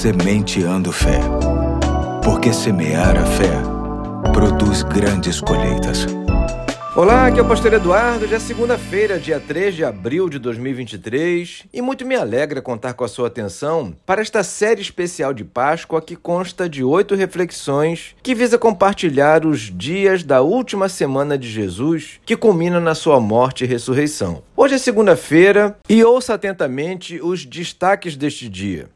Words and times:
Sementeando 0.00 0.90
Fé. 0.92 1.20
Porque 2.24 2.54
semear 2.54 3.18
a 3.18 3.26
fé 3.26 3.52
produz 4.32 4.82
grandes 4.82 5.42
colheitas. 5.42 6.06
Olá, 6.96 7.26
aqui 7.26 7.38
é 7.38 7.42
o 7.42 7.46
Pastor 7.46 7.74
Eduardo. 7.74 8.26
Já 8.26 8.36
é 8.36 8.38
segunda-feira, 8.38 9.18
dia 9.18 9.38
3 9.38 9.74
de 9.74 9.84
abril 9.84 10.30
de 10.30 10.38
2023, 10.38 11.64
e 11.70 11.82
muito 11.82 12.06
me 12.06 12.16
alegra 12.16 12.62
contar 12.62 12.94
com 12.94 13.04
a 13.04 13.08
sua 13.08 13.26
atenção 13.26 13.94
para 14.06 14.22
esta 14.22 14.42
série 14.42 14.80
especial 14.80 15.34
de 15.34 15.44
Páscoa 15.44 16.00
que 16.00 16.16
consta 16.16 16.66
de 16.66 16.82
oito 16.82 17.14
reflexões 17.14 18.16
que 18.22 18.34
visa 18.34 18.56
compartilhar 18.56 19.44
os 19.44 19.70
dias 19.70 20.22
da 20.22 20.40
última 20.40 20.88
semana 20.88 21.36
de 21.36 21.46
Jesus, 21.46 22.18
que 22.24 22.38
culmina 22.38 22.80
na 22.80 22.94
sua 22.94 23.20
morte 23.20 23.64
e 23.64 23.66
ressurreição. 23.66 24.42
Hoje 24.56 24.76
é 24.76 24.78
segunda-feira 24.78 25.76
e 25.86 26.02
ouça 26.02 26.32
atentamente 26.32 27.20
os 27.22 27.44
destaques 27.44 28.16
deste 28.16 28.48
dia. 28.48 28.88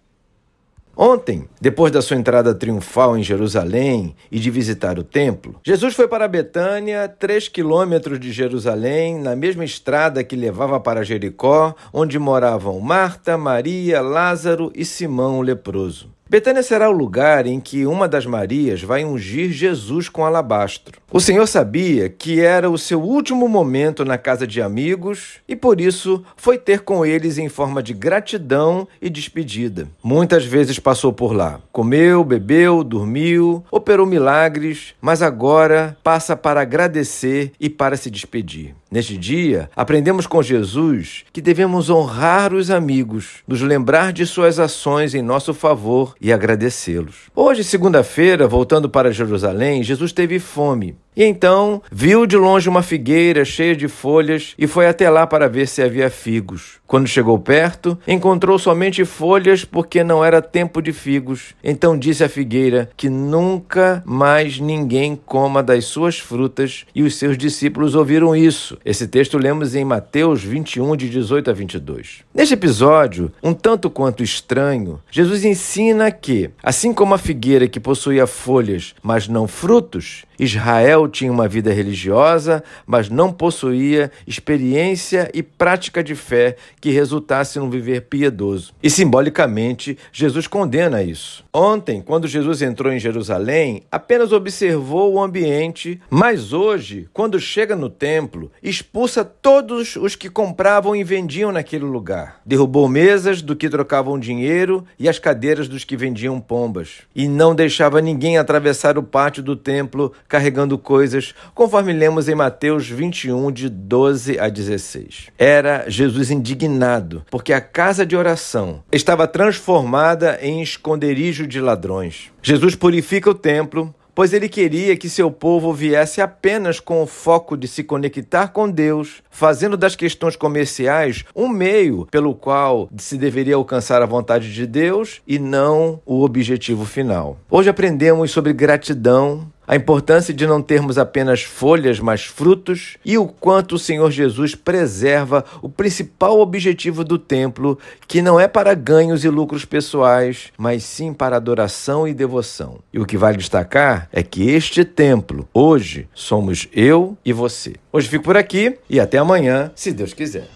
Ontem, 0.96 1.48
depois 1.60 1.90
da 1.92 2.00
sua 2.00 2.16
entrada 2.16 2.54
triunfal 2.54 3.18
em 3.18 3.22
Jerusalém 3.22 4.14
e 4.30 4.38
de 4.38 4.50
visitar 4.50 4.98
o 4.98 5.02
templo, 5.02 5.60
Jesus 5.64 5.94
foi 5.94 6.06
para 6.06 6.28
Betânia, 6.28 7.08
três 7.08 7.48
quilômetros 7.48 8.20
de 8.20 8.32
Jerusalém, 8.32 9.18
na 9.18 9.34
mesma 9.34 9.64
estrada 9.64 10.22
que 10.22 10.36
levava 10.36 10.78
para 10.78 11.04
Jericó, 11.04 11.74
onde 11.92 12.18
moravam 12.18 12.78
Marta, 12.80 13.36
Maria, 13.36 14.00
Lázaro 14.00 14.72
e 14.74 14.84
Simão 14.84 15.38
o 15.38 15.42
leproso. 15.42 16.14
Betânia 16.34 16.64
será 16.64 16.90
o 16.90 16.92
lugar 16.92 17.46
em 17.46 17.60
que 17.60 17.86
uma 17.86 18.08
das 18.08 18.26
Marias 18.26 18.82
vai 18.82 19.04
ungir 19.04 19.52
Jesus 19.52 20.08
com 20.08 20.24
alabastro. 20.24 20.98
O 21.12 21.20
Senhor 21.20 21.46
sabia 21.46 22.08
que 22.08 22.40
era 22.40 22.68
o 22.68 22.76
seu 22.76 23.00
último 23.00 23.48
momento 23.48 24.04
na 24.04 24.18
casa 24.18 24.44
de 24.44 24.60
amigos 24.60 25.34
e 25.48 25.54
por 25.54 25.80
isso 25.80 26.24
foi 26.36 26.58
ter 26.58 26.80
com 26.80 27.06
eles 27.06 27.38
em 27.38 27.48
forma 27.48 27.80
de 27.80 27.94
gratidão 27.94 28.88
e 29.00 29.08
despedida. 29.08 29.86
Muitas 30.02 30.44
vezes 30.44 30.80
passou 30.80 31.12
por 31.12 31.32
lá, 31.32 31.60
comeu, 31.70 32.24
bebeu, 32.24 32.82
dormiu, 32.82 33.64
operou 33.70 34.04
milagres, 34.04 34.96
mas 35.00 35.22
agora 35.22 35.96
passa 36.02 36.36
para 36.36 36.62
agradecer 36.62 37.52
e 37.60 37.70
para 37.70 37.96
se 37.96 38.10
despedir. 38.10 38.74
Neste 38.90 39.16
dia, 39.16 39.68
aprendemos 39.74 40.24
com 40.24 40.40
Jesus 40.40 41.24
que 41.32 41.40
devemos 41.40 41.90
honrar 41.90 42.54
os 42.54 42.70
amigos, 42.70 43.42
nos 43.46 43.60
lembrar 43.60 44.12
de 44.12 44.24
suas 44.24 44.60
ações 44.60 45.16
em 45.16 45.22
nosso 45.22 45.52
favor 45.52 46.14
e 46.24 46.32
agradecê-los. 46.32 47.28
Hoje, 47.36 47.62
segunda-feira, 47.62 48.48
voltando 48.48 48.88
para 48.88 49.12
Jerusalém, 49.12 49.82
Jesus 49.82 50.10
teve 50.10 50.38
fome 50.38 50.96
e 51.16 51.24
então 51.24 51.82
viu 51.90 52.26
de 52.26 52.36
longe 52.36 52.68
uma 52.68 52.82
figueira 52.82 53.44
cheia 53.44 53.76
de 53.76 53.88
folhas 53.88 54.54
e 54.58 54.66
foi 54.66 54.86
até 54.86 55.08
lá 55.08 55.26
para 55.26 55.48
ver 55.48 55.68
se 55.68 55.82
havia 55.82 56.10
figos. 56.10 56.78
Quando 56.86 57.08
chegou 57.08 57.38
perto, 57.38 57.98
encontrou 58.06 58.58
somente 58.58 59.04
folhas 59.04 59.64
porque 59.64 60.04
não 60.04 60.24
era 60.24 60.42
tempo 60.42 60.80
de 60.80 60.92
figos. 60.92 61.54
Então 61.62 61.98
disse 61.98 62.22
à 62.22 62.28
figueira 62.28 62.90
que 62.96 63.08
nunca 63.08 64.02
mais 64.04 64.60
ninguém 64.60 65.18
coma 65.26 65.62
das 65.62 65.86
suas 65.86 66.18
frutas, 66.18 66.84
e 66.94 67.02
os 67.02 67.16
seus 67.16 67.36
discípulos 67.36 67.94
ouviram 67.94 68.34
isso. 68.34 68.78
Esse 68.84 69.08
texto 69.08 69.38
lemos 69.38 69.74
em 69.74 69.84
Mateus 69.84 70.42
21, 70.42 70.96
de 70.96 71.08
18 71.08 71.50
a 71.50 71.52
22. 71.52 72.22
Neste 72.34 72.54
episódio, 72.54 73.32
um 73.42 73.52
tanto 73.52 73.90
quanto 73.90 74.22
estranho, 74.22 75.00
Jesus 75.10 75.44
ensina 75.44 76.10
que, 76.10 76.50
assim 76.62 76.92
como 76.92 77.14
a 77.14 77.18
figueira 77.18 77.68
que 77.68 77.80
possuía 77.80 78.26
folhas, 78.26 78.94
mas 79.02 79.28
não 79.28 79.46
frutos, 79.48 80.24
Israel 80.38 81.03
tinha 81.08 81.32
uma 81.32 81.48
vida 81.48 81.72
religiosa, 81.72 82.62
mas 82.86 83.08
não 83.08 83.32
possuía 83.32 84.10
experiência 84.26 85.30
e 85.34 85.42
prática 85.42 86.02
de 86.02 86.14
fé 86.14 86.56
que 86.80 86.90
resultasse 86.90 87.58
num 87.58 87.70
viver 87.70 88.02
piedoso. 88.02 88.72
E 88.82 88.90
simbolicamente, 88.90 89.98
Jesus 90.12 90.46
condena 90.46 91.02
isso. 91.02 91.44
Ontem, 91.52 92.02
quando 92.02 92.28
Jesus 92.28 92.62
entrou 92.62 92.92
em 92.92 92.98
Jerusalém, 92.98 93.82
apenas 93.90 94.32
observou 94.32 95.14
o 95.14 95.22
ambiente, 95.22 96.00
mas 96.10 96.52
hoje, 96.52 97.08
quando 97.12 97.38
chega 97.38 97.76
no 97.76 97.88
templo, 97.88 98.50
expulsa 98.62 99.24
todos 99.24 99.96
os 99.96 100.16
que 100.16 100.28
compravam 100.28 100.96
e 100.96 101.04
vendiam 101.04 101.52
naquele 101.52 101.84
lugar. 101.84 102.40
Derrubou 102.44 102.88
mesas 102.88 103.40
do 103.40 103.54
que 103.54 103.68
trocavam 103.68 104.18
dinheiro 104.18 104.84
e 104.98 105.08
as 105.08 105.18
cadeiras 105.18 105.68
dos 105.68 105.84
que 105.84 105.96
vendiam 105.96 106.40
pombas. 106.40 107.02
E 107.14 107.28
não 107.28 107.54
deixava 107.54 108.00
ninguém 108.00 108.38
atravessar 108.38 108.98
o 108.98 109.02
pátio 109.02 109.42
do 109.42 109.56
templo 109.56 110.12
carregando 110.28 110.78
coisas, 110.94 111.34
conforme 111.56 111.92
lemos 111.92 112.28
em 112.28 112.36
Mateus 112.36 112.88
21, 112.88 113.50
de 113.50 113.68
12 113.68 114.38
a 114.38 114.48
16. 114.48 115.30
Era 115.36 115.86
Jesus 115.88 116.30
indignado, 116.30 117.24
porque 117.32 117.52
a 117.52 117.60
casa 117.60 118.06
de 118.06 118.14
oração 118.14 118.80
estava 118.92 119.26
transformada 119.26 120.38
em 120.40 120.62
esconderijo 120.62 121.48
de 121.48 121.60
ladrões. 121.60 122.30
Jesus 122.40 122.76
purifica 122.76 123.28
o 123.28 123.34
templo, 123.34 123.92
pois 124.14 124.32
ele 124.32 124.48
queria 124.48 124.96
que 124.96 125.10
seu 125.10 125.30
povo 125.30 125.72
viesse 125.72 126.20
apenas 126.20 126.78
com 126.78 127.02
o 127.02 127.06
foco 127.06 127.56
de 127.56 127.66
se 127.66 127.82
conectar 127.82 128.48
com 128.48 128.70
Deus, 128.70 129.22
fazendo 129.30 129.76
das 129.76 129.96
questões 129.96 130.36
comerciais 130.36 131.24
um 131.34 131.48
meio 131.48 132.06
pelo 132.10 132.34
qual 132.34 132.88
se 132.96 133.18
deveria 133.18 133.56
alcançar 133.56 134.00
a 134.00 134.06
vontade 134.06 134.54
de 134.54 134.66
Deus 134.66 135.20
e 135.26 135.38
não 135.38 136.00
o 136.06 136.22
objetivo 136.22 136.84
final. 136.84 137.36
Hoje 137.50 137.68
aprendemos 137.68 138.30
sobre 138.30 138.52
gratidão, 138.52 139.52
a 139.66 139.76
importância 139.76 140.32
de 140.32 140.46
não 140.46 140.62
termos 140.62 140.98
apenas 140.98 141.42
folhas, 141.42 142.00
mas 142.00 142.24
frutos, 142.24 142.96
e 143.04 143.16
o 143.16 143.26
quanto 143.26 143.76
o 143.76 143.78
Senhor 143.78 144.10
Jesus 144.10 144.54
preserva 144.54 145.44
o 145.62 145.68
principal 145.68 146.40
objetivo 146.40 147.04
do 147.04 147.18
templo, 147.18 147.78
que 148.06 148.22
não 148.22 148.38
é 148.38 148.46
para 148.46 148.74
ganhos 148.74 149.24
e 149.24 149.28
lucros 149.28 149.64
pessoais, 149.64 150.52
mas 150.58 150.84
sim 150.84 151.12
para 151.12 151.36
adoração 151.36 152.06
e 152.06 152.14
devoção. 152.14 152.78
E 152.92 152.98
o 152.98 153.06
que 153.06 153.16
vale 153.16 153.38
destacar 153.38 154.08
é 154.12 154.22
que 154.22 154.50
este 154.50 154.84
templo, 154.84 155.48
hoje, 155.52 156.08
somos 156.14 156.68
eu 156.72 157.16
e 157.24 157.32
você. 157.32 157.74
Hoje 157.92 158.08
fico 158.08 158.24
por 158.24 158.36
aqui 158.36 158.76
e 158.88 159.00
até 159.00 159.18
amanhã, 159.18 159.70
se 159.74 159.92
Deus 159.92 160.12
quiser. 160.12 160.48